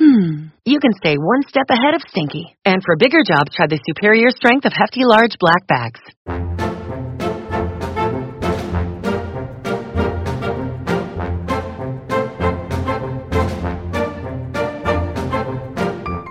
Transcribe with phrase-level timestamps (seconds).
[0.00, 2.56] hmm, you can stay one step ahead of stinky.
[2.64, 6.00] And for bigger jobs, try the superior strength of Hefty Large Black Bags.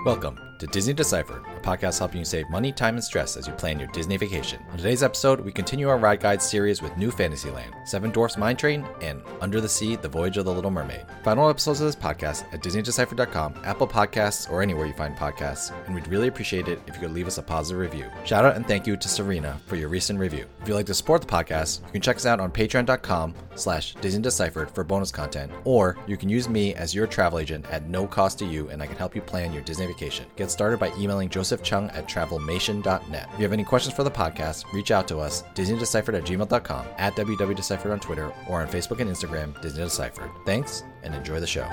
[0.04, 3.52] Welcome to Disney Deciphered, a podcast helping you save money, time, and stress as you
[3.52, 4.60] plan your Disney vacation.
[4.72, 8.56] On today's episode, we continue our ride guide series with New Fantasyland, Seven Dwarfs Mine
[8.56, 11.06] Train, and Under the Sea, The Voyage of the Little Mermaid.
[11.22, 15.72] Find all episodes of this podcast at DisneyDecipher.com, Apple Podcasts, or anywhere you find podcasts,
[15.86, 18.06] and we'd really appreciate it if you could leave us a positive review.
[18.24, 20.46] Shout out and thank you to Serena for your recent review.
[20.62, 23.94] If you'd like to support the podcast, you can check us out on patreon.com slash
[24.00, 27.88] Disney Deciphered for bonus content, or you can use me as your travel agent at
[27.88, 30.26] no cost to you, and I can help you plan your Disney vacation.
[30.36, 33.28] Get started by emailing Joseph Chung at travelmation.net.
[33.32, 36.86] If you have any questions for the podcast, reach out to us, DisneyDeciphered at gmail.com,
[36.98, 40.30] at WWDeciphered on Twitter, or on Facebook and Instagram, Disney Deciphered.
[40.44, 41.68] Thanks, and enjoy the show.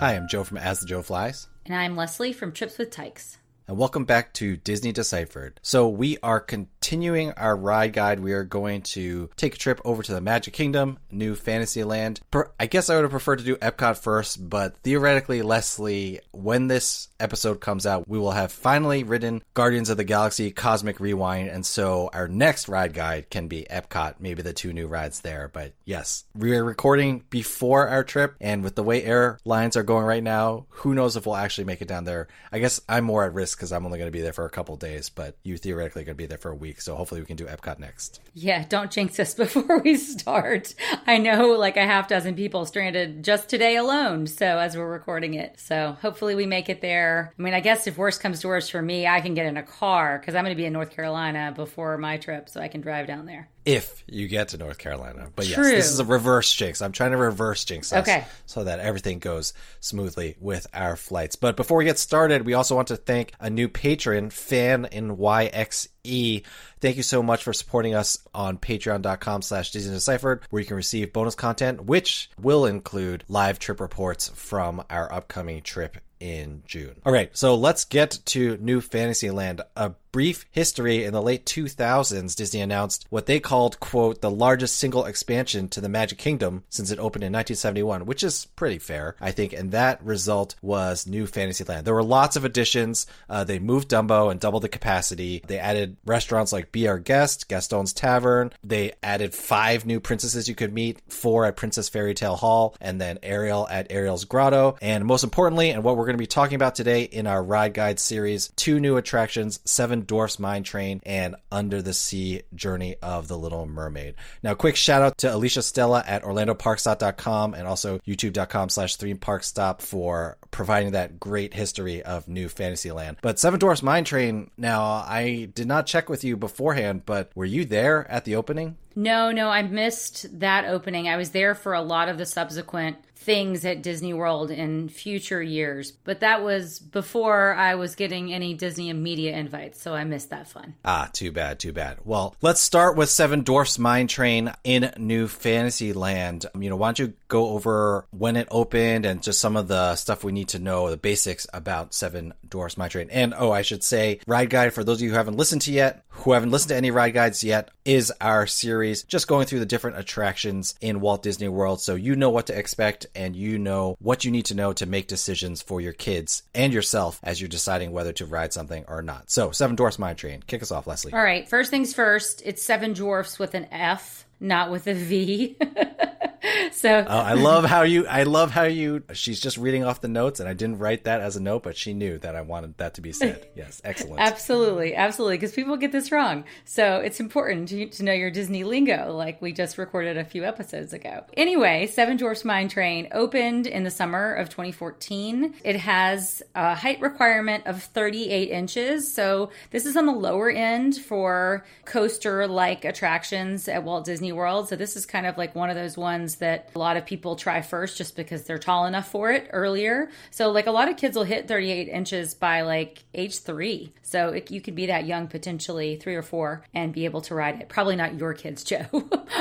[0.00, 1.48] Hi, I'm Joe from As the Joe Flies.
[1.66, 3.36] And I'm Leslie from Trips with Tykes.
[3.70, 5.60] And welcome back to Disney Deciphered.
[5.62, 8.18] So, we are continuing our ride guide.
[8.18, 12.20] We are going to take a trip over to the Magic Kingdom, New Fantasyland.
[12.32, 16.66] Per- I guess I would have preferred to do Epcot first, but theoretically, Leslie, when
[16.66, 21.48] this episode comes out, we will have finally ridden Guardians of the Galaxy Cosmic Rewind,
[21.48, 25.48] and so our next ride guide can be Epcot, maybe the two new rides there.
[25.52, 30.06] But yes, we are recording before our trip, and with the way airlines are going
[30.06, 32.26] right now, who knows if we'll actually make it down there.
[32.50, 34.50] I guess I'm more at risk because I'm only going to be there for a
[34.50, 37.26] couple days, but you theoretically going to be there for a week, so hopefully we
[37.26, 38.18] can do Epcot next.
[38.32, 40.74] Yeah, don't jinx us before we start.
[41.06, 45.34] I know like a half dozen people stranded just today alone, so as we're recording
[45.34, 45.60] it.
[45.60, 47.34] So hopefully we make it there.
[47.38, 49.58] I mean, I guess if worse comes to worse for me, I can get in
[49.58, 52.68] a car because I'm going to be in North Carolina before my trip, so I
[52.68, 53.50] can drive down there.
[53.76, 55.28] If you get to North Carolina.
[55.34, 56.82] But yes, this is a reverse jinx.
[56.82, 58.24] I'm trying to reverse jinx us Okay.
[58.46, 61.36] so that everything goes smoothly with our flights.
[61.36, 65.16] But before we get started, we also want to thank a new patron, Fan in
[65.16, 66.42] YXE.
[66.80, 70.76] Thank you so much for supporting us on patreon.com slash Disney Deciphered, where you can
[70.76, 76.96] receive bonus content, which will include live trip reports from our upcoming trip in June.
[77.06, 79.62] All right, so let's get to New Fantasyland.
[79.76, 84.76] A brief history in the late 2000s, Disney announced what they called, quote, the largest
[84.76, 89.16] single expansion to the Magic Kingdom since it opened in 1971, which is pretty fair,
[89.20, 89.52] I think.
[89.52, 91.86] And that result was New Fantasyland.
[91.86, 93.06] There were lots of additions.
[93.28, 95.42] Uh, they moved Dumbo and doubled the capacity.
[95.46, 98.52] They added restaurants like Be Our Guest, Gaston's Tavern.
[98.64, 103.00] They added five new princesses you could meet, four at Princess Fairy Tale Hall, and
[103.00, 104.76] then Ariel at Ariel's Grotto.
[104.82, 107.74] And most importantly, and what we're going to be talking about today in our ride
[107.74, 113.28] guide series, two new attractions, Seven Dwarfs Mine Train and Under the Sea Journey of
[113.28, 114.14] the Little Mermaid.
[114.42, 119.44] Now, quick shout out to Alicia Stella at OrlandoParkStop.com and also YouTube.com slash Three Park
[119.44, 123.18] Stop for providing that great history of New Fantasyland.
[123.22, 127.44] But Seven Dwarfs Mine Train, now, I did not check with you beforehand, but were
[127.44, 128.76] you there at the opening?
[128.96, 131.08] No, no, I missed that opening.
[131.08, 135.42] I was there for a lot of the subsequent things at Disney World in future
[135.42, 140.30] years, but that was before I was getting any Disney media invites, so I missed
[140.30, 140.74] that fun.
[140.86, 141.98] Ah, too bad, too bad.
[142.04, 146.46] Well, let's start with Seven Dwarfs Mine Train in New Fantasyland.
[146.58, 149.96] You know, why don't you go over when it opened and just some of the
[149.96, 153.10] stuff we need to know, the basics about Seven Dwarfs Mine Train.
[153.10, 155.72] And oh, I should say, Ride Guide, for those of you who haven't listened to
[155.72, 159.60] yet, who haven't listened to any ride guides yet, is our series just going through
[159.60, 163.58] the different attractions in Walt Disney World so you know what to expect and you
[163.58, 167.40] know what you need to know to make decisions for your kids and yourself as
[167.40, 169.30] you're deciding whether to ride something or not.
[169.30, 171.12] So, Seven Dwarfs Mine Train, kick us off, Leslie.
[171.12, 175.56] All right, first things first, it's Seven Dwarfs with an F, not with a V.
[176.72, 178.06] so Oh, I love how you.
[178.06, 179.02] I love how you.
[179.12, 181.76] She's just reading off the notes, and I didn't write that as a note, but
[181.76, 183.46] she knew that I wanted that to be said.
[183.60, 184.20] Yes, excellent.
[184.20, 186.44] Absolutely, absolutely, because people get this wrong.
[186.64, 190.44] So it's important to, to know your Disney lingo, like we just recorded a few
[190.44, 191.24] episodes ago.
[191.36, 195.54] Anyway, Seven Dwarfs Mine Train opened in the summer of 2014.
[195.62, 200.96] It has a height requirement of 38 inches, so this is on the lower end
[200.96, 204.68] for coaster-like attractions at Walt Disney World.
[204.68, 207.06] So this is kind of like one of those ones that that a lot of
[207.06, 210.10] people try first just because they're tall enough for it earlier.
[210.30, 213.92] So, like, a lot of kids will hit 38 inches by like age three.
[214.02, 217.34] So, it, you could be that young, potentially three or four, and be able to
[217.34, 217.68] ride it.
[217.68, 218.86] Probably not your kids, Joe.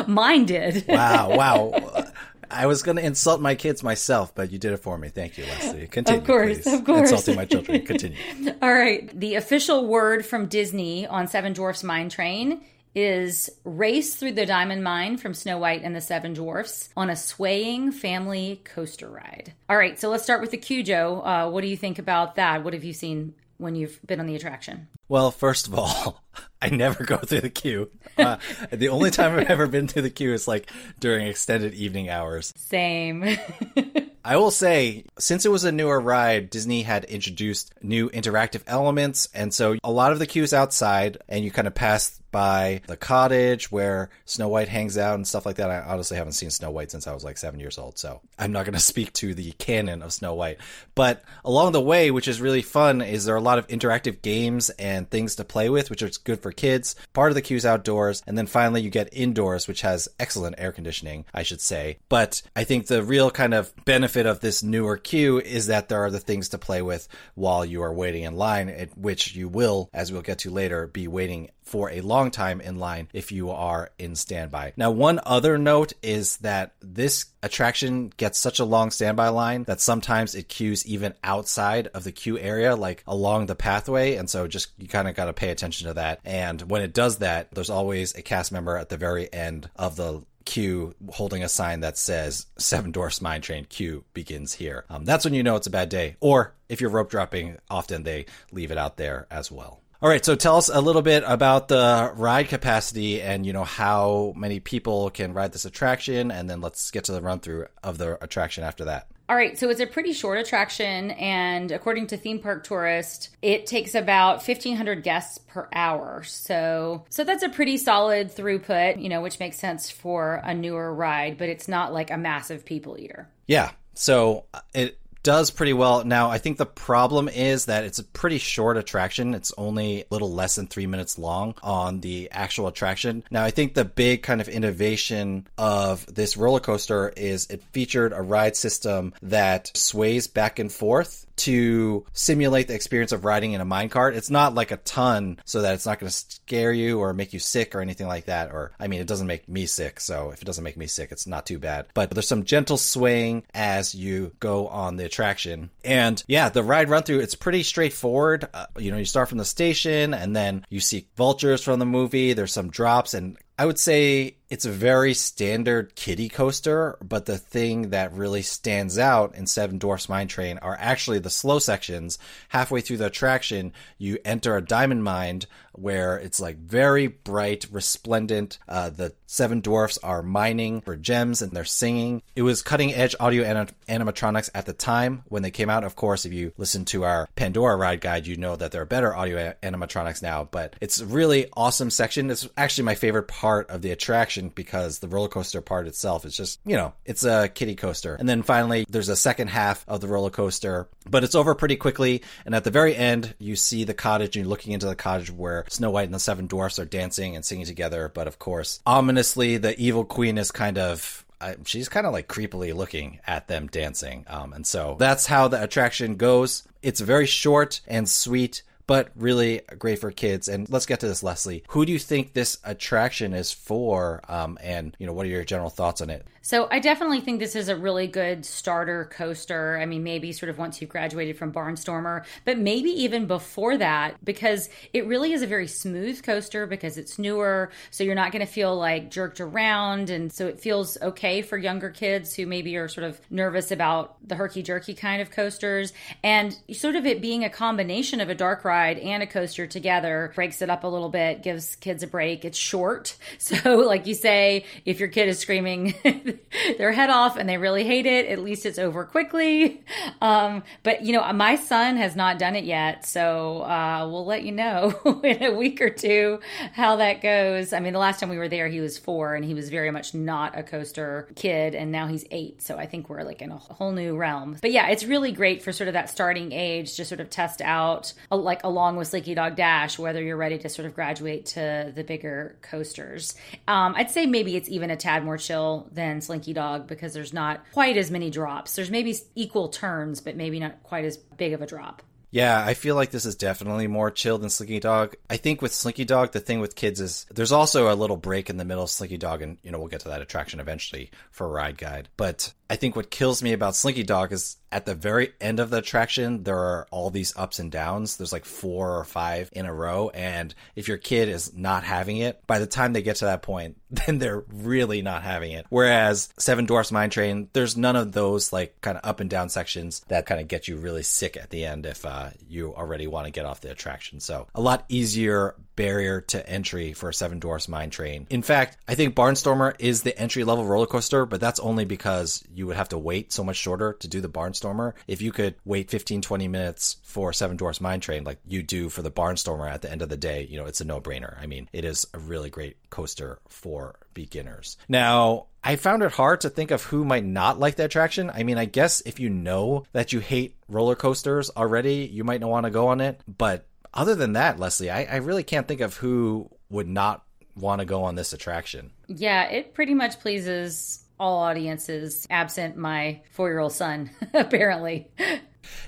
[0.07, 0.85] Mine did.
[0.87, 2.05] Wow, wow.
[2.51, 5.09] I was going to insult my kids myself, but you did it for me.
[5.09, 5.85] Thank you, Leslie.
[5.85, 6.21] Continue.
[6.21, 6.73] Of course, please.
[6.73, 7.11] of course.
[7.11, 7.85] Insulting my children.
[7.85, 8.17] Continue.
[8.61, 9.07] All right.
[9.19, 12.61] The official word from Disney on Seven Dwarfs Mine Train
[12.95, 17.15] is race through the diamond mine from Snow White and the Seven Dwarfs on a
[17.15, 19.53] swaying family coaster ride.
[19.69, 21.21] All right, so let's start with the queue, Joe.
[21.21, 22.63] Uh, what do you think about that?
[22.63, 24.87] What have you seen when you've been on the attraction?
[25.07, 26.23] Well, first of all,
[26.61, 27.89] I never go through the queue.
[28.17, 28.37] Uh,
[28.71, 30.69] the only time I've ever been through the queue is like
[30.99, 32.53] during extended evening hours.
[32.55, 33.37] Same.
[34.25, 39.29] I will say, since it was a newer ride, Disney had introduced new interactive elements.
[39.33, 42.97] And so a lot of the queues outside, and you kind of pass by the
[42.97, 45.69] cottage where Snow White hangs out and stuff like that.
[45.69, 47.97] I honestly haven't seen Snow White since I was like seven years old.
[47.97, 50.59] So I'm not going to speak to the canon of Snow White.
[50.95, 54.21] But along the way, which is really fun, is there are a lot of interactive
[54.21, 56.95] games and things to play with, which is good for kids.
[57.13, 58.23] Part of the queue's outdoors.
[58.27, 61.99] And then finally, you get indoors, which has excellent air conditioning, I should say.
[62.09, 66.03] But I think the real kind of benefit of this newer queue is that there
[66.03, 69.89] are the things to play with while you are waiting in line, which you will,
[69.93, 73.49] as we'll get to later, be waiting for a long time in line if you
[73.51, 74.73] are in standby.
[74.75, 79.81] Now, one other note is that this attraction gets such a long standby line that
[79.81, 84.15] sometimes it queues even outside of the queue area, like along the pathway.
[84.15, 86.19] And so just you kind of got to pay attention to that.
[86.25, 89.95] And when it does that, there's always a cast member at the very end of
[89.95, 94.85] the queue holding a sign that says Seven Dwarfs Mine Train queue begins here.
[94.89, 96.15] Um, that's when you know it's a bad day.
[96.19, 99.81] Or if you're rope dropping, often they leave it out there as well.
[100.01, 103.65] All right, so tell us a little bit about the ride capacity and you know
[103.65, 107.65] how many people can ride this attraction, and then let's get to the run through
[107.83, 109.07] of the attraction after that.
[109.27, 113.67] All right, so it's a pretty short attraction, and according to Theme Park Tourist, it
[113.67, 116.23] takes about 1,500 guests per hour.
[116.23, 120.93] So, so that's a pretty solid throughput, you know, which makes sense for a newer
[120.93, 123.27] ride, but it's not like a massive people eater.
[123.47, 126.03] Yeah, so it does pretty well.
[126.03, 129.33] Now, I think the problem is that it's a pretty short attraction.
[129.33, 133.23] It's only a little less than three minutes long on the actual attraction.
[133.29, 138.13] Now, I think the big kind of innovation of this roller coaster is it featured
[138.13, 143.61] a ride system that sways back and forth to simulate the experience of riding in
[143.61, 144.15] a minecart.
[144.15, 147.33] It's not like a ton so that it's not going to scare you or make
[147.33, 148.51] you sick or anything like that.
[148.51, 149.99] Or, I mean, it doesn't make me sick.
[149.99, 151.87] So if it doesn't make me sick, it's not too bad.
[151.93, 155.69] But there's some gentle swaying as you go on the attraction.
[155.83, 158.47] And yeah, the ride run through, it's pretty straightforward.
[158.53, 161.85] Uh, you know, you start from the station and then you see vultures from the
[161.85, 162.33] movie.
[162.33, 167.37] There's some drops and I would say it's a very standard kiddie coaster, but the
[167.37, 172.17] thing that really stands out in Seven Dwarfs Mine Train are actually the slow sections.
[172.47, 175.41] Halfway through the attraction, you enter a diamond mine
[175.79, 178.57] where it's like very bright, resplendent.
[178.67, 182.21] Uh, the seven dwarfs are mining for gems and they're singing.
[182.35, 185.83] It was cutting edge audio anim- animatronics at the time when they came out.
[185.83, 188.85] Of course, if you listen to our Pandora ride guide, you know that there are
[188.85, 192.29] better audio a- animatronics now, but it's really awesome section.
[192.29, 196.35] It's actually my favorite part of the attraction because the roller coaster part itself is
[196.35, 198.15] just, you know, it's a kiddie coaster.
[198.15, 201.75] And then finally, there's a second half of the roller coaster, but it's over pretty
[201.75, 202.23] quickly.
[202.45, 205.31] And at the very end, you see the cottage and you're looking into the cottage
[205.31, 208.11] where Snow White and the Seven Dwarfs are dancing and singing together.
[208.13, 212.27] But of course, ominously, the evil queen is kind of I, she's kind of like
[212.27, 214.25] creepily looking at them dancing.
[214.27, 216.63] Um, and so that's how the attraction goes.
[216.81, 220.47] It's very short and sweet, but really great for kids.
[220.47, 221.63] And let's get to this, Leslie.
[221.69, 224.21] Who do you think this attraction is for?
[224.27, 226.25] Um, and you know, what are your general thoughts on it?
[226.41, 229.77] So I definitely think this is a really good starter coaster.
[229.81, 234.23] I mean, maybe sort of once you've graduated from Barnstormer, but maybe even before that,
[234.23, 237.71] because it really is a very smooth coaster because it's newer.
[237.91, 240.09] So you're not going to feel like jerked around.
[240.09, 244.15] And so it feels okay for younger kids who maybe are sort of nervous about
[244.27, 245.93] the herky jerky kind of coasters.
[246.23, 250.31] And sort of it being a combination of a dark ride and a coaster together
[250.35, 252.45] breaks it up a little bit, gives kids a break.
[252.45, 253.15] It's short.
[253.39, 255.95] So, like you say, if your kid is screaming,
[256.77, 258.27] their head off and they really hate it.
[258.27, 259.83] At least it's over quickly.
[260.21, 264.43] Um, but you know, my son has not done it yet, so uh, we'll let
[264.43, 266.39] you know in a week or two
[266.73, 267.71] how that goes.
[267.71, 269.91] I mean, the last time we were there, he was four and he was very
[269.91, 272.61] much not a coaster kid, and now he's eight.
[272.61, 274.57] So I think we're like in a whole new realm.
[274.61, 277.61] But yeah, it's really great for sort of that starting age to sort of test
[277.61, 281.91] out, like along with Slinky Dog Dash, whether you're ready to sort of graduate to
[281.95, 283.35] the bigger coasters.
[283.67, 287.33] Um, I'd say maybe it's even a tad more chill than Slinky Dog because there's
[287.33, 288.75] not quite as many drops.
[288.75, 292.01] There's maybe equal turns, but maybe not quite as big of a drop.
[292.31, 295.15] Yeah, I feel like this is definitely more chill than Slinky Dog.
[295.29, 298.51] I think with Slinky Dog, the thing with kids is there's also a little break
[298.51, 301.09] in the middle of Slinky Dog, and you know we'll get to that attraction eventually
[301.31, 302.09] for a ride guide.
[302.17, 305.71] But I think what kills me about Slinky Dog is at the very end of
[305.71, 308.17] the attraction, there are all these ups and downs.
[308.17, 310.09] There's like four or five in a row.
[310.09, 313.41] And if your kid is not having it, by the time they get to that
[313.41, 315.65] point, then they're really not having it.
[315.69, 319.49] Whereas Seven Dwarfs Mine Train, there's none of those like kind of up and down
[319.49, 323.07] sections that kind of get you really sick at the end if uh, you already
[323.07, 324.19] want to get off the attraction.
[324.19, 328.27] So a lot easier barrier to entry for a Seven Dwarfs Mine Train.
[328.29, 332.43] In fact, I think Barnstormer is the entry level roller coaster, but that's only because
[332.53, 334.91] you would have to wait so much shorter to do the Barnstormer.
[335.07, 338.89] If you could wait 15, 20 minutes for Seven Dwarfs Mine Train, like you do
[338.89, 341.41] for the Barnstormer at the end of the day, you know, it's a no brainer.
[341.41, 344.75] I mean, it is a really great coaster for beginners.
[344.89, 348.29] Now, I found it hard to think of who might not like the attraction.
[348.33, 352.41] I mean, I guess if you know that you hate roller coasters already, you might
[352.41, 353.21] not want to go on it.
[353.27, 357.23] But other than that, Leslie, I, I really can't think of who would not
[357.55, 358.91] want to go on this attraction.
[359.07, 365.09] Yeah, it pretty much pleases all audiences, absent my four year old son, apparently.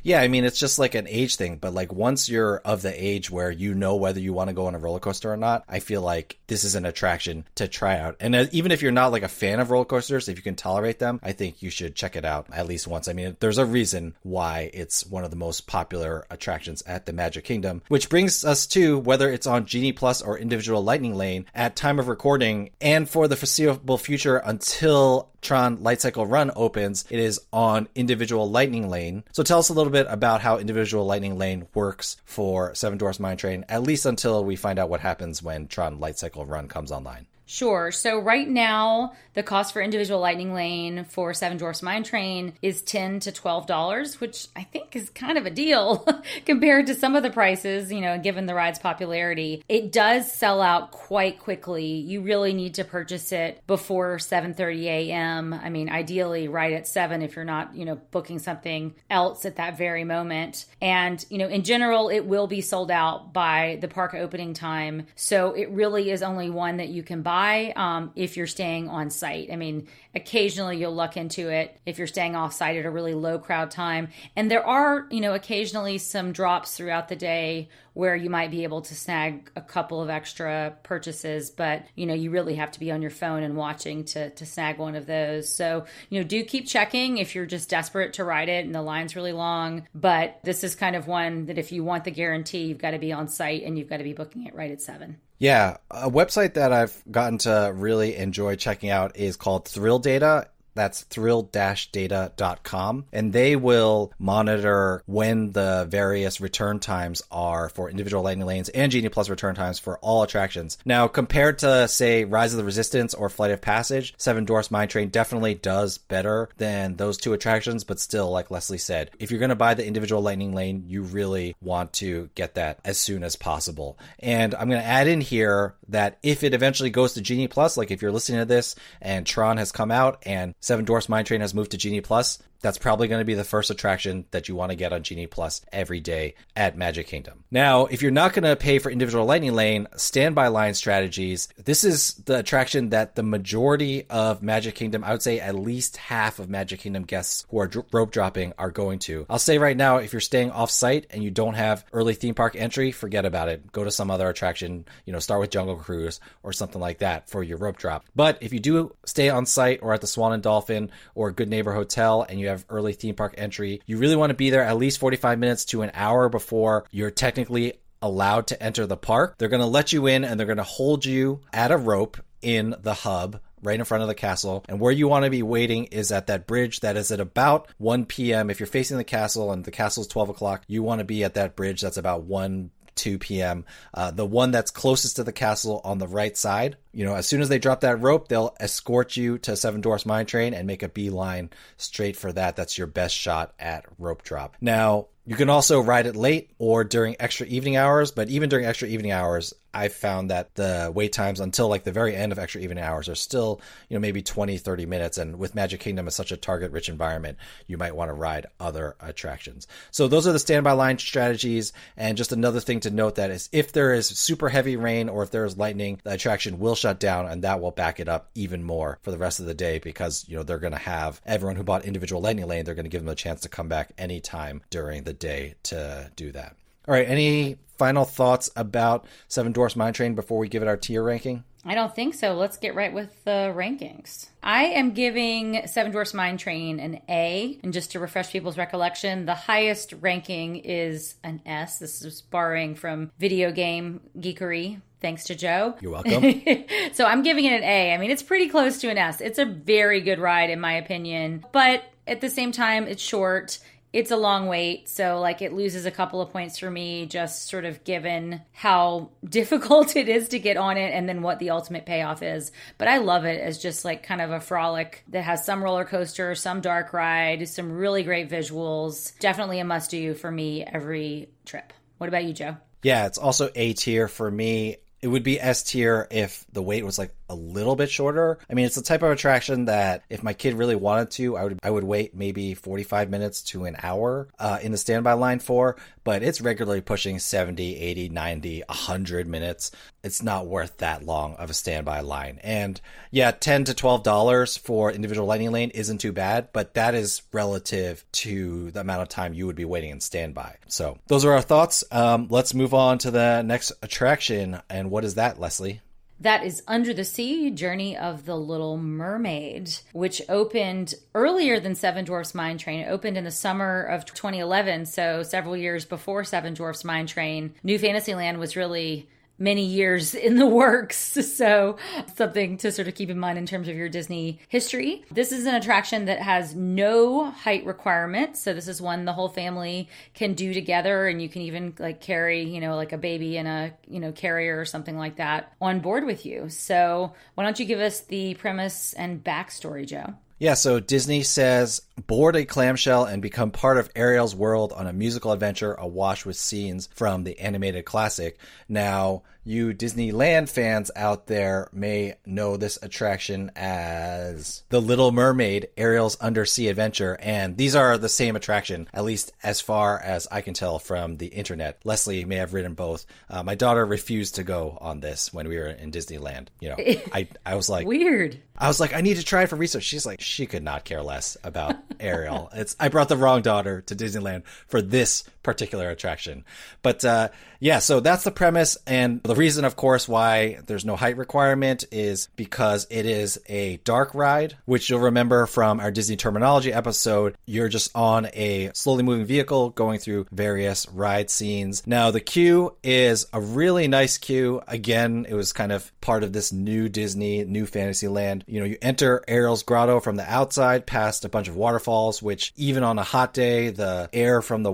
[0.03, 3.03] Yeah, I mean, it's just like an age thing, but like once you're of the
[3.03, 5.63] age where you know whether you want to go on a roller coaster or not,
[5.67, 8.17] I feel like this is an attraction to try out.
[8.19, 10.55] And uh, even if you're not like a fan of roller coasters, if you can
[10.55, 13.07] tolerate them, I think you should check it out at least once.
[13.07, 17.13] I mean, there's a reason why it's one of the most popular attractions at the
[17.13, 21.45] Magic Kingdom, which brings us to whether it's on Genie Plus or individual Lightning Lane
[21.55, 27.05] at time of recording and for the foreseeable future until Tron Light Cycle Run opens,
[27.09, 29.23] it is on individual Lightning Lane.
[29.31, 33.19] So tell us a little bit about how individual Lightning Lane works for Seven Dwarfs
[33.19, 36.67] Mine Train, at least until we find out what happens when Tron Light Cycle Run
[36.67, 37.25] comes online.
[37.51, 37.91] Sure.
[37.91, 42.81] So right now, the cost for individual lightning lane for Seven Dwarfs Mine Train is
[42.81, 46.07] ten to twelve dollars, which I think is kind of a deal
[46.45, 47.91] compared to some of the prices.
[47.91, 51.87] You know, given the ride's popularity, it does sell out quite quickly.
[51.87, 55.53] You really need to purchase it before seven thirty a.m.
[55.53, 59.57] I mean, ideally, right at seven if you're not, you know, booking something else at
[59.57, 60.67] that very moment.
[60.81, 65.07] And you know, in general, it will be sold out by the park opening time.
[65.15, 68.87] So it really is only one that you can buy buy um, if you're staying
[68.87, 69.51] on site.
[69.51, 73.13] I mean, occasionally you'll look into it if you're staying off site at a really
[73.13, 74.09] low crowd time.
[74.35, 78.63] And there are, you know, occasionally some drops throughout the day where you might be
[78.63, 82.79] able to snag a couple of extra purchases, but you know, you really have to
[82.79, 85.53] be on your phone and watching to to snag one of those.
[85.53, 88.81] So, you know, do keep checking if you're just desperate to ride it and the
[88.81, 89.87] line's really long.
[89.93, 92.99] But this is kind of one that if you want the guarantee, you've got to
[92.99, 95.17] be on site and you've got to be booking it right at seven.
[95.41, 100.47] Yeah, a website that I've gotten to really enjoy checking out is called Thrill Data.
[100.73, 103.05] That's thrill-data.com.
[103.11, 108.91] And they will monitor when the various return times are for individual lightning lanes and
[108.91, 110.77] Genie Plus return times for all attractions.
[110.85, 114.87] Now, compared to, say, Rise of the Resistance or Flight of Passage, Seven Dwarfs Mine
[114.87, 119.39] Train definitely does better than those two attractions, but still, like Leslie said, if you're
[119.39, 123.23] going to buy the individual lightning lane, you really want to get that as soon
[123.23, 123.97] as possible.
[124.19, 127.77] And I'm going to add in here that if it eventually goes to Genie Plus,
[127.77, 131.25] like if you're listening to this and Tron has come out and Seven Dwarfs Mine
[131.25, 134.47] Train has moved to Genie Plus, that's probably going to be the first attraction that
[134.47, 137.43] you want to get on Genie Plus every day at Magic Kingdom.
[137.51, 141.83] Now, if you're not going to pay for individual Lightning Lane, Standby Line Strategies, this
[141.83, 146.39] is the attraction that the majority of Magic Kingdom, I would say at least half
[146.39, 149.25] of Magic Kingdom guests who are rope dropping are going to.
[149.29, 152.35] I'll say right now, if you're staying off site and you don't have early theme
[152.35, 153.71] park entry, forget about it.
[153.71, 157.29] Go to some other attraction, you know, start with Jungle Cruise or something like that
[157.29, 158.05] for your rope drop.
[158.15, 161.49] But if you do stay on site or at the Swan and Dolphin or Good
[161.49, 163.81] Neighbor Hotel and you early theme park entry.
[163.85, 167.11] You really want to be there at least 45 minutes to an hour before you're
[167.11, 169.35] technically allowed to enter the park.
[169.37, 172.17] They're going to let you in and they're going to hold you at a rope
[172.41, 174.65] in the hub right in front of the castle.
[174.67, 177.69] And where you want to be waiting is at that bridge that is at about
[177.77, 178.49] 1 p.m.
[178.49, 181.23] If you're facing the castle and the castle is 12 o'clock, you want to be
[181.23, 183.65] at that bridge that's about 1 2 p.m.
[183.93, 186.77] Uh, the one that's closest to the castle on the right side.
[186.93, 190.05] You know, as soon as they drop that rope, they'll escort you to Seven Dwarfs
[190.05, 192.55] Mine Train and make a beeline straight for that.
[192.55, 194.57] That's your best shot at rope drop.
[194.59, 198.65] Now, you can also ride it late or during extra evening hours, but even during
[198.65, 202.39] extra evening hours, I found that the wait times until like the very end of
[202.39, 205.17] extra evening hours are still, you know, maybe 20, 30 minutes.
[205.17, 208.47] And with Magic Kingdom as such a target rich environment, you might want to ride
[208.59, 209.67] other attractions.
[209.91, 211.71] So those are the standby line strategies.
[211.95, 215.23] And just another thing to note that is if there is super heavy rain or
[215.23, 218.29] if there is lightning, the attraction will shut down and that will back it up
[218.35, 221.21] even more for the rest of the day because, you know, they're going to have
[221.25, 223.67] everyone who bought individual Lightning Lane, they're going to give them a chance to come
[223.67, 226.55] back anytime during the day to do that.
[226.87, 227.07] All right.
[227.07, 231.43] Any final thoughts about Seven Dwarfs Mine Train before we give it our tier ranking?
[231.63, 232.33] I don't think so.
[232.33, 234.29] Let's get right with the rankings.
[234.41, 237.59] I am giving Seven Dwarfs Mine Train an A.
[237.61, 241.77] And just to refresh people's recollection, the highest ranking is an S.
[241.77, 244.81] This is borrowing from video game geekery.
[245.01, 245.75] Thanks to Joe.
[245.81, 246.43] You're welcome.
[246.93, 247.93] so I'm giving it an A.
[247.93, 249.19] I mean, it's pretty close to an S.
[249.19, 251.43] It's a very good ride, in my opinion.
[251.51, 253.59] But at the same time, it's short
[253.93, 254.87] it's a long wait.
[254.87, 259.09] So, like, it loses a couple of points for me, just sort of given how
[259.27, 262.51] difficult it is to get on it and then what the ultimate payoff is.
[262.77, 265.85] But I love it as just like kind of a frolic that has some roller
[265.85, 269.17] coaster, some dark ride, some really great visuals.
[269.19, 271.73] Definitely a must do for me every trip.
[271.97, 272.57] What about you, Joe?
[272.83, 274.77] Yeah, it's also A tier for me.
[275.01, 278.37] It would be S tier if the wait was like a little bit shorter.
[278.49, 281.45] I mean, it's the type of attraction that if my kid really wanted to, I
[281.45, 285.39] would I would wait maybe 45 minutes to an hour uh, in the standby line
[285.39, 289.71] for, but it's regularly pushing 70, 80, 90, 100 minutes.
[290.03, 292.39] It's not worth that long of a standby line.
[292.43, 296.95] And yeah, 10 to 12 dollars for individual lightning lane isn't too bad, but that
[296.95, 300.57] is relative to the amount of time you would be waiting in standby.
[300.67, 301.85] So, those are our thoughts.
[301.91, 304.59] Um, let's move on to the next attraction.
[304.69, 305.79] And what is that, Leslie?
[306.21, 312.05] That is Under the Sea Journey of the Little Mermaid, which opened earlier than Seven
[312.05, 312.81] Dwarfs Mine Train.
[312.81, 317.55] It opened in the summer of 2011, so several years before Seven Dwarfs Mine Train.
[317.63, 319.09] New Fantasyland was really
[319.41, 321.17] many years in the works.
[321.41, 321.77] So,
[322.15, 325.05] something to sort of keep in mind in terms of your Disney history.
[325.09, 328.37] This is an attraction that has no height requirement.
[328.37, 332.01] So, this is one the whole family can do together, and you can even like
[332.01, 335.53] carry, you know, like a baby in a, you know, carrier or something like that
[335.61, 336.49] on board with you.
[336.49, 340.15] So, why don't you give us the premise and backstory, Joe?
[340.41, 344.91] Yeah, so Disney says board a clamshell and become part of Ariel's world on a
[344.91, 348.39] musical adventure awash with scenes from the animated classic.
[348.67, 356.15] Now, you Disneyland fans out there may know this attraction as The Little Mermaid, Ariel's
[356.17, 360.53] Undersea Adventure, and these are the same attraction, at least as far as I can
[360.53, 361.81] tell from the internet.
[361.83, 363.05] Leslie may have ridden both.
[363.29, 366.47] Uh, my daughter refused to go on this when we were in Disneyland.
[366.59, 366.75] You know,
[367.13, 368.39] I, I was like, weird.
[368.57, 369.83] I was like, I need to try it for research.
[369.83, 372.49] She's like, she could not care less about Ariel.
[372.61, 376.45] It's I brought the wrong daughter to Disneyland for this particular attraction.
[376.81, 378.77] But uh, yeah, so that's the premise.
[378.87, 383.77] And the reason, of course, why there's no height requirement is because it is a
[383.77, 387.35] dark ride, which you'll remember from our Disney terminology episode.
[387.45, 391.85] You're just on a slowly moving vehicle going through various ride scenes.
[391.85, 394.61] Now, the queue is a really nice queue.
[394.67, 398.43] Again, it was kind of part of this new Disney, new Fantasyland.
[398.47, 402.53] You know, you enter Ariel's Grotto from the outside past a bunch of waterfalls, which
[402.55, 404.71] even on a hot day, the air from the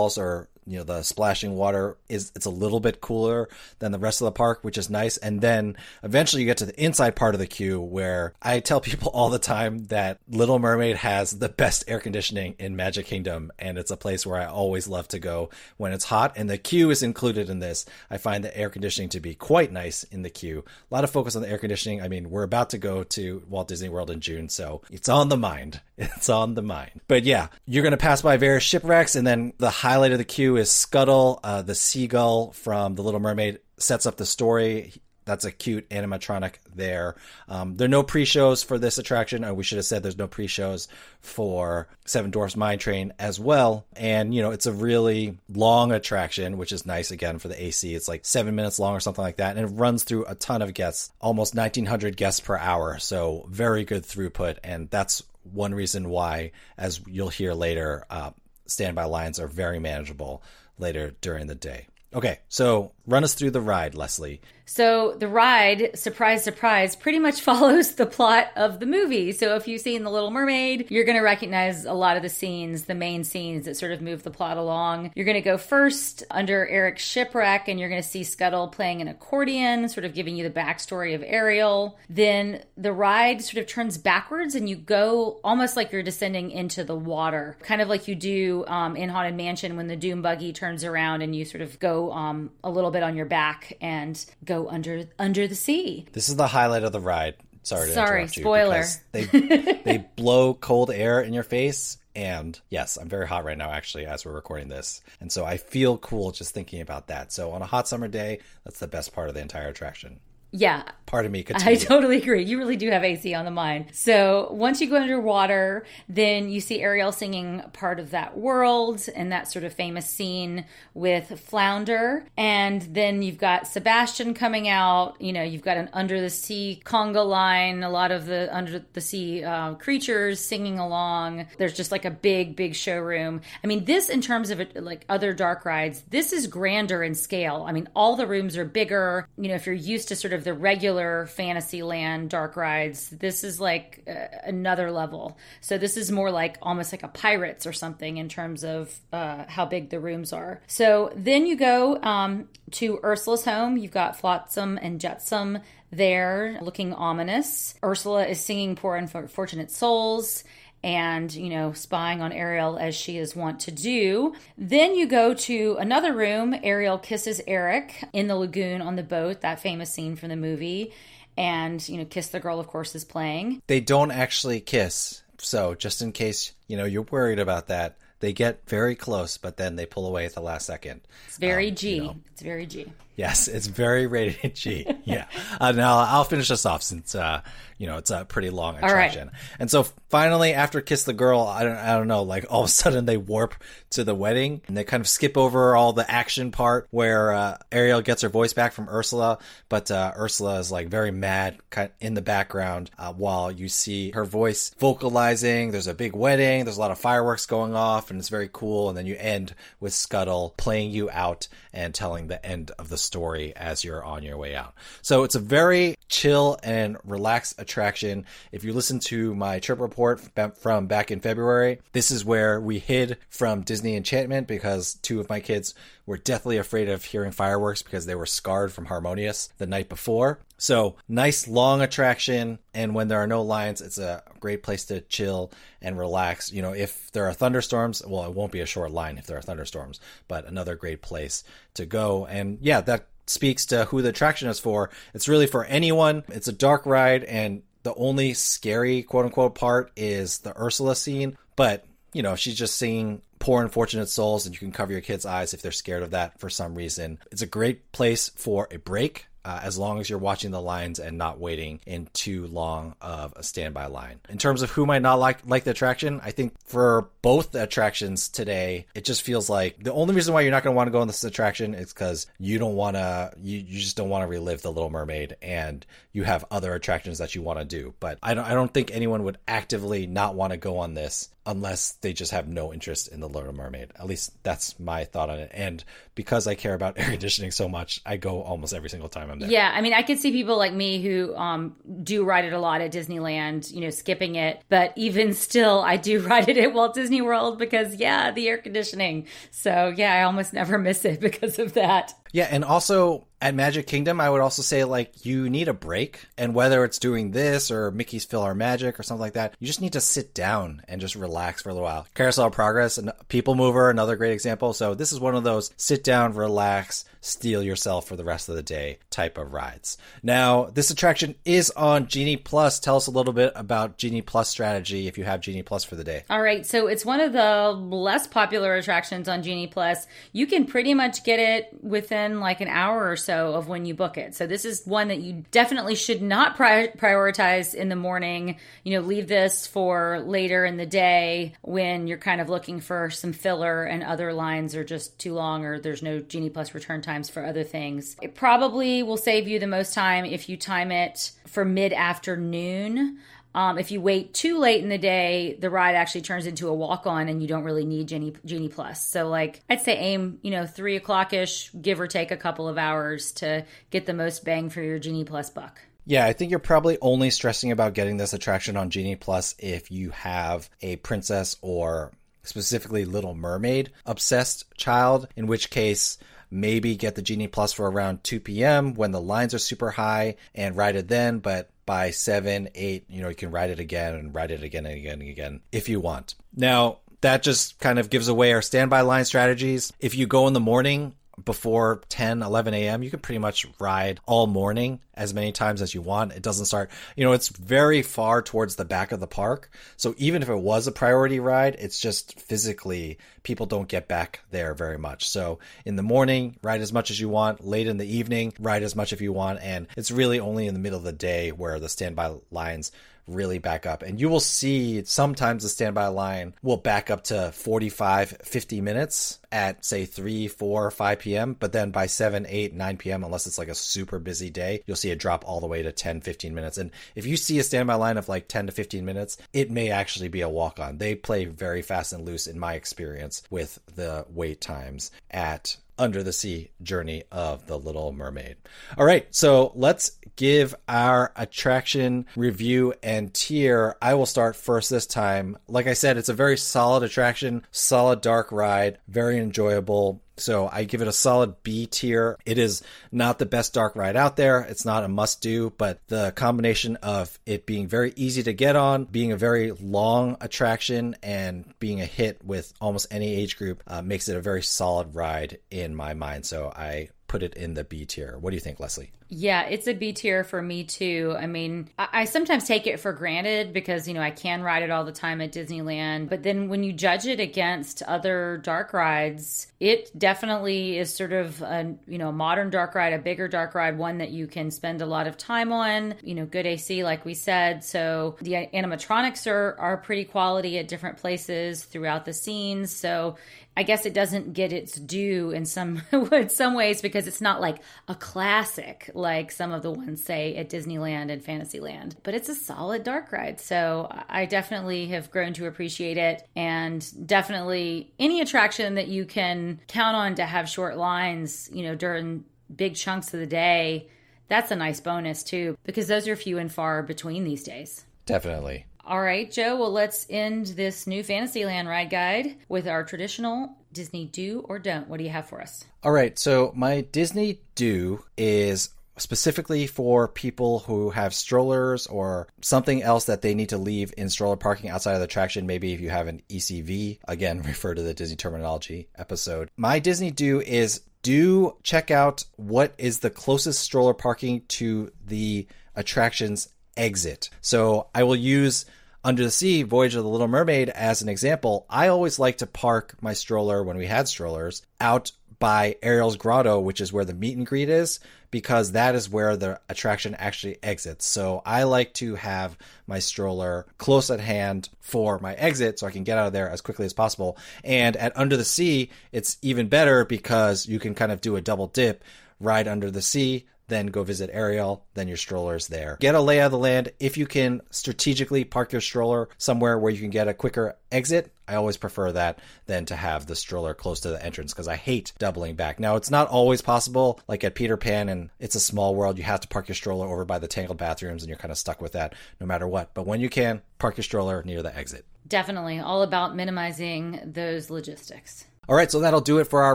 [0.00, 3.98] waterfalls are you know the splashing water is it's a little bit cooler than the
[3.98, 5.16] rest of the park which is nice.
[5.16, 8.80] And then eventually you get to the inside part of the queue where i tell
[8.90, 13.50] people all the time that little mermaid has the best air conditioning in magic kingdom.
[13.58, 16.34] And it's a place where i always love to go when it's hot.
[16.36, 17.86] And the queue is included in this.
[18.10, 20.64] I find the air conditioning to be quite nice in the queue.
[20.90, 22.02] A lot of focus on the air conditioning.
[22.02, 25.30] I mean we're about to go to walt disney world in june so it's on
[25.30, 29.14] the mind it's on the mind but yeah you're going to pass by various shipwrecks
[29.14, 33.20] and then the highlight of the queue is Scuttle, uh, the seagull from The Little
[33.20, 34.94] Mermaid, sets up the story.
[35.26, 37.14] That's a cute animatronic there.
[37.46, 39.44] Um, there are no pre-shows for this attraction.
[39.44, 40.88] Or we should have said there's no pre-shows
[41.20, 43.84] for Seven Dwarfs Mine Train as well.
[43.94, 47.94] And you know, it's a really long attraction, which is nice again for the AC.
[47.94, 50.62] It's like seven minutes long or something like that, and it runs through a ton
[50.62, 52.98] of guests, almost 1,900 guests per hour.
[52.98, 58.30] So very good throughput, and that's one reason why, as you'll hear later, uh,
[58.66, 60.42] standby lines are very manageable
[60.78, 61.86] later during the day.
[62.12, 64.40] Okay, so run us through the ride, Leslie.
[64.72, 69.32] So the ride, surprise, surprise, pretty much follows the plot of the movie.
[69.32, 72.28] So if you've seen The Little Mermaid, you're going to recognize a lot of the
[72.28, 75.10] scenes, the main scenes that sort of move the plot along.
[75.16, 79.00] You're going to go first under Eric's shipwreck, and you're going to see Scuttle playing
[79.00, 81.98] an accordion, sort of giving you the backstory of Ariel.
[82.08, 86.84] Then the ride sort of turns backwards, and you go almost like you're descending into
[86.84, 90.52] the water, kind of like you do um, in Haunted Mansion when the Doom buggy
[90.52, 94.24] turns around and you sort of go um, a little bit on your back and
[94.44, 96.06] go under under the sea.
[96.12, 97.34] This is the highlight of the ride.
[97.62, 98.42] Sorry to Sorry, interrupt you.
[98.42, 98.84] spoiler.
[99.12, 99.24] They
[99.84, 101.98] they blow cold air in your face.
[102.16, 105.00] And yes, I'm very hot right now, actually, as we're recording this.
[105.20, 107.32] And so I feel cool just thinking about that.
[107.32, 110.18] So on a hot summer day, that's the best part of the entire attraction.
[110.52, 111.42] Yeah, Part of me.
[111.42, 112.44] Could I totally agree.
[112.44, 113.86] You really do have AC on the mind.
[113.92, 119.32] So once you go underwater, then you see Ariel singing part of that world and
[119.32, 122.24] that sort of famous scene with Flounder.
[122.36, 125.20] And then you've got Sebastian coming out.
[125.20, 128.78] You know, you've got an under the sea conga line, a lot of the under
[128.92, 131.48] the sea uh, creatures singing along.
[131.58, 133.40] There's just like a big, big showroom.
[133.64, 137.16] I mean, this in terms of it, like other dark rides, this is grander in
[137.16, 137.64] scale.
[137.66, 139.26] I mean, all the rooms are bigger.
[139.36, 143.10] You know, if you're used to sort of the regular Fantasyland dark rides.
[143.10, 145.38] This is like uh, another level.
[145.60, 149.44] So this is more like almost like a Pirates or something in terms of uh,
[149.48, 150.60] how big the rooms are.
[150.66, 153.76] So then you go um, to Ursula's home.
[153.76, 155.58] You've got Flotsam and Jetsam
[155.92, 157.74] there looking ominous.
[157.82, 160.44] Ursula is singing Poor Unfortunate Souls
[160.82, 164.34] and you know spying on Ariel as she is wont to do.
[164.56, 166.54] Then you go to another room.
[166.62, 170.92] Ariel kisses Eric in the lagoon on the boat, that famous scene from the movie.
[171.36, 173.62] And you know, Kiss the Girl, of course, is playing.
[173.66, 175.22] They don't actually kiss.
[175.38, 179.56] So just in case you know you're worried about that, they get very close, but
[179.56, 181.00] then they pull away at the last second.
[181.28, 181.94] It's very Um, G.
[181.94, 182.16] you know.
[182.32, 182.92] It's very G.
[183.20, 184.86] Yes, it's very rated G.
[185.04, 185.26] Yeah.
[185.60, 187.42] Uh, now I'll finish this off since uh,
[187.76, 188.84] you know it's a pretty long right.
[188.84, 189.30] attraction.
[189.58, 192.66] And so finally, after Kiss the Girl, I don't, I don't know, like all of
[192.66, 193.54] a sudden they warp
[193.90, 197.58] to the wedding and they kind of skip over all the action part where uh,
[197.70, 201.58] Ariel gets her voice back from Ursula, but uh, Ursula is like very mad
[202.00, 205.72] in the background uh, while you see her voice vocalizing.
[205.72, 206.64] There's a big wedding.
[206.64, 208.88] There's a lot of fireworks going off, and it's very cool.
[208.88, 212.96] And then you end with Scuttle playing you out and telling the end of the
[212.96, 213.09] story
[213.56, 214.74] as you're on your way out.
[215.02, 218.26] So it's a very chill and relaxed attraction.
[218.52, 220.20] If you listen to my trip report
[220.58, 225.28] from back in February, this is where we hid from Disney Enchantment because two of
[225.28, 225.74] my kids
[226.10, 230.40] were deathly afraid of hearing fireworks because they were scarred from Harmonious the night before.
[230.58, 235.02] So nice long attraction, and when there are no lines, it's a great place to
[235.02, 236.52] chill and relax.
[236.52, 239.38] You know, if there are thunderstorms, well, it won't be a short line if there
[239.38, 241.44] are thunderstorms, but another great place
[241.74, 242.26] to go.
[242.26, 244.90] And yeah, that speaks to who the attraction is for.
[245.14, 246.24] It's really for anyone.
[246.26, 251.38] It's a dark ride, and the only scary quote unquote part is the Ursula scene,
[251.54, 255.26] but you know, she's just seeing poor unfortunate souls and you can cover your kids'
[255.26, 257.18] eyes if they're scared of that for some reason.
[257.32, 259.26] It's a great place for a break.
[259.42, 263.32] Uh, as long as you're watching the lines and not waiting in too long of
[263.36, 264.20] a standby line.
[264.28, 267.62] In terms of who might not like like the attraction, I think for both the
[267.62, 270.88] attractions today, it just feels like the only reason why you're not going to want
[270.88, 274.10] to go on this attraction is because you don't want to, you, you just don't
[274.10, 277.64] want to relive the Little Mermaid, and you have other attractions that you want to
[277.64, 277.94] do.
[277.98, 281.30] But I don't, I don't think anyone would actively not want to go on this
[281.50, 283.90] unless they just have no interest in the Little Mermaid.
[283.98, 285.50] At least that's my thought on it.
[285.52, 285.82] And
[286.14, 289.40] because I care about air conditioning so much, I go almost every single time I'm
[289.40, 289.50] there.
[289.50, 292.58] Yeah, I mean, I could see people like me who um, do ride it a
[292.58, 294.62] lot at Disneyland, you know, skipping it.
[294.68, 298.58] But even still, I do ride it at Walt Disney World because, yeah, the air
[298.58, 299.26] conditioning.
[299.50, 302.14] So, yeah, I almost never miss it because of that.
[302.32, 306.26] Yeah, and also at Magic Kingdom, I would also say like you need a break,
[306.36, 309.94] and whether it's doing this or Mickey's PhilharMagic or something like that, you just need
[309.94, 312.06] to sit down and just relax for a little while.
[312.14, 314.72] Carousel of Progress and People Mover, another great example.
[314.72, 318.54] So this is one of those sit down, relax, steel yourself for the rest of
[318.54, 319.98] the day type of rides.
[320.22, 322.80] Now, this attraction is on Genie Plus.
[322.80, 325.96] Tell us a little bit about Genie Plus strategy if you have Genie Plus for
[325.96, 326.24] the day.
[326.30, 330.06] All right, so it's one of the less popular attractions on Genie Plus.
[330.32, 333.94] You can pretty much get it within like an hour or so of when you
[333.94, 334.34] book it.
[334.34, 338.56] So this is one that you definitely should not pri- prioritize in the morning.
[338.84, 343.10] You know, leave this for later in the day when you're kind of looking for
[343.10, 347.02] some filler and other lines are just too long or there's no Genie Plus return
[347.02, 348.16] times for other things.
[348.20, 353.18] It probably will save you the most time if you time it for mid afternoon.
[353.54, 356.74] Um, if you wait too late in the day, the ride actually turns into a
[356.74, 359.02] walk on and you don't really need Genie, Genie Plus.
[359.02, 362.68] So, like, I'd say aim, you know, three o'clock ish, give or take a couple
[362.68, 365.80] of hours to get the most bang for your Genie Plus buck.
[366.06, 369.90] Yeah, I think you're probably only stressing about getting this attraction on Genie Plus if
[369.90, 376.18] you have a princess or specifically Little Mermaid obsessed child, in which case
[376.50, 378.94] maybe get the Genie Plus for around 2 p.m.
[378.94, 383.20] when the lines are super high and ride it then, but by 7, 8, you
[383.20, 385.88] know, you can ride it again and ride it again and again and again if
[385.88, 386.36] you want.
[386.54, 389.92] Now, that just kind of gives away our standby line strategies.
[389.98, 394.20] If you go in the morning, before 10, 11 a.m., you can pretty much ride
[394.26, 396.32] all morning as many times as you want.
[396.32, 399.70] It doesn't start, you know, it's very far towards the back of the park.
[399.96, 404.40] So even if it was a priority ride, it's just physically people don't get back
[404.50, 405.28] there very much.
[405.28, 407.66] So in the morning, ride as much as you want.
[407.66, 409.60] Late in the evening, ride as much if you want.
[409.60, 412.92] And it's really only in the middle of the day where the standby lines
[413.26, 414.02] really back up.
[414.02, 419.38] And you will see sometimes the standby line will back up to 45, 50 minutes
[419.52, 421.56] at say 3, 4, 5 p.m.
[421.58, 424.96] But then by 7, 8, 9 p.m., unless it's like a super busy day, you'll
[424.96, 426.78] see it drop all the way to 10, 15 minutes.
[426.78, 429.90] And if you see a standby line of like 10 to 15 minutes, it may
[429.90, 430.98] actually be a walk on.
[430.98, 436.22] They play very fast and loose in my experience with the wait times at under
[436.22, 438.56] the sea journey of the Little Mermaid.
[438.96, 443.96] All right, so let's give our attraction review and tier.
[444.00, 445.58] I will start first this time.
[445.68, 450.22] Like I said, it's a very solid attraction, solid dark ride, very enjoyable.
[450.36, 452.38] So I give it a solid B tier.
[452.46, 454.60] It is not the best dark ride out there.
[454.60, 458.76] It's not a must do, but the combination of it being very easy to get
[458.76, 463.82] on, being a very long attraction, and being a hit with almost any age group
[463.86, 466.46] uh, makes it a very solid ride in my mind.
[466.46, 468.38] So I put it in the B tier.
[468.38, 469.12] What do you think, Leslie?
[469.32, 471.36] Yeah, it's a B tier for me too.
[471.38, 474.82] I mean, I, I, sometimes take it for granted because, you know, I can ride
[474.82, 476.28] it all the time at Disneyland.
[476.28, 481.62] But then when you judge it against other dark rides, it definitely is sort of
[481.62, 485.00] a, you know, modern dark ride, a bigger dark ride, one that you can spend
[485.00, 487.84] a lot of time on, you know, good AC, like we said.
[487.84, 492.90] So the animatronics are, are pretty quality at different places throughout the scenes.
[492.90, 493.36] So
[493.76, 497.60] I guess it doesn't get its due in some in some ways because it's not
[497.60, 502.48] like a classic like some of the ones say at Disneyland and Fantasyland, but it's
[502.48, 503.60] a solid dark ride.
[503.60, 509.80] So I definitely have grown to appreciate it and definitely any attraction that you can
[509.86, 514.08] count on to have short lines, you know, during big chunks of the day,
[514.48, 518.04] that's a nice bonus too because those are few and far between these days.
[518.26, 518.86] Definitely.
[519.04, 519.76] All right, Joe.
[519.76, 525.08] Well, let's end this new Fantasyland ride guide with our traditional Disney do or don't.
[525.08, 525.84] What do you have for us?
[526.02, 526.38] All right.
[526.38, 533.42] So, my Disney do is specifically for people who have strollers or something else that
[533.42, 535.66] they need to leave in stroller parking outside of the attraction.
[535.66, 539.70] Maybe if you have an ECV, again, refer to the Disney terminology episode.
[539.76, 545.66] My Disney do is do check out what is the closest stroller parking to the
[545.94, 547.50] attraction's exit.
[547.60, 548.86] So I will use
[549.22, 551.86] under the Sea, Voyage of the Little Mermaid as an example.
[551.90, 556.80] I always like to park my stroller when we had strollers out by Ariel's Grotto,
[556.80, 558.18] which is where the meet and greet is,
[558.50, 561.26] because that is where the attraction actually exits.
[561.26, 566.10] So I like to have my stroller close at hand for my exit so I
[566.10, 567.56] can get out of there as quickly as possible.
[567.84, 571.60] And at Under the Sea, it's even better because you can kind of do a
[571.60, 572.24] double dip,
[572.60, 576.16] ride under the sea, then go visit Ariel, then your stroller's there.
[576.20, 577.12] Get a lay of the land.
[577.20, 581.52] If you can strategically park your stroller somewhere where you can get a quicker exit,
[581.68, 584.96] I always prefer that than to have the stroller close to the entrance because I
[584.96, 586.00] hate doubling back.
[586.00, 587.40] Now, it's not always possible.
[587.46, 590.26] Like at Peter Pan and It's a Small World, you have to park your stroller
[590.26, 593.14] over by the tangled bathrooms and you're kind of stuck with that no matter what.
[593.14, 595.26] But when you can, park your stroller near the exit.
[595.46, 595.98] Definitely.
[595.98, 598.64] All about minimizing those logistics.
[598.90, 599.94] All right, so that'll do it for our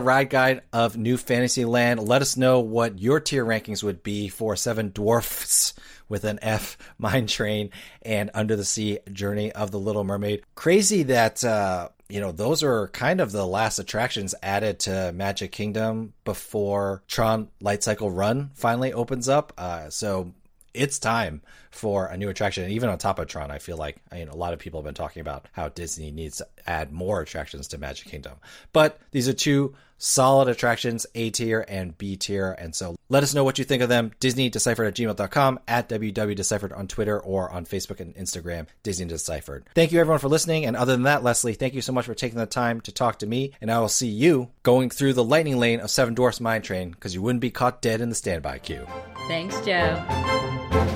[0.00, 2.00] ride guide of New Fantasyland.
[2.08, 5.74] Let us know what your tier rankings would be for Seven Dwarfs
[6.08, 10.44] with an F, Mine Train, and Under the Sea Journey of the Little Mermaid.
[10.54, 15.52] Crazy that uh, you know those are kind of the last attractions added to Magic
[15.52, 19.52] Kingdom before Tron Light Cycle Run finally opens up.
[19.58, 20.32] Uh, so
[20.76, 22.64] it's time for a new attraction.
[22.64, 24.80] And even on top of Tron, I feel like I mean, a lot of people
[24.80, 28.34] have been talking about how Disney needs to add more attractions to Magic Kingdom.
[28.72, 32.52] But these are two solid attractions, A tier and B tier.
[32.58, 34.12] And so let us know what you think of them.
[34.20, 39.68] Disney Deciphered at gmail.com, at WW on Twitter, or on Facebook and Instagram, Disney Deciphered.
[39.74, 40.66] Thank you everyone for listening.
[40.66, 43.18] And other than that, Leslie, thank you so much for taking the time to talk
[43.20, 43.52] to me.
[43.60, 46.90] And I will see you going through the lightning lane of Seven Dwarfs Mine Train
[46.90, 48.86] because you wouldn't be caught dead in the standby queue.
[49.28, 50.95] Thanks, Joe.